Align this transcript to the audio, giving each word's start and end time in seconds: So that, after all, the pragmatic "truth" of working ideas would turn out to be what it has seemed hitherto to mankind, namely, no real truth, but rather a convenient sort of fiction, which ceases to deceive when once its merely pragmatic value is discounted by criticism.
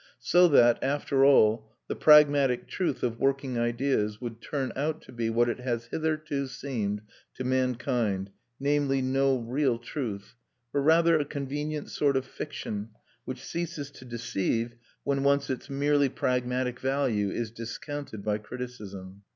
So 0.17 0.47
that, 0.47 0.81
after 0.81 1.23
all, 1.23 1.67
the 1.87 1.95
pragmatic 1.95 2.67
"truth" 2.67 3.03
of 3.03 3.19
working 3.19 3.59
ideas 3.59 4.19
would 4.19 4.41
turn 4.41 4.71
out 4.75 5.03
to 5.03 5.11
be 5.11 5.29
what 5.29 5.47
it 5.47 5.59
has 5.59 5.83
seemed 5.83 5.91
hitherto 5.91 7.01
to 7.35 7.43
mankind, 7.43 8.31
namely, 8.59 9.03
no 9.03 9.37
real 9.37 9.77
truth, 9.77 10.33
but 10.73 10.79
rather 10.79 11.19
a 11.19 11.25
convenient 11.25 11.91
sort 11.91 12.17
of 12.17 12.25
fiction, 12.25 12.89
which 13.25 13.43
ceases 13.45 13.91
to 13.91 14.05
deceive 14.05 14.73
when 15.03 15.21
once 15.21 15.51
its 15.51 15.69
merely 15.69 16.09
pragmatic 16.09 16.79
value 16.79 17.29
is 17.29 17.51
discounted 17.51 18.23
by 18.25 18.39
criticism. 18.39 19.21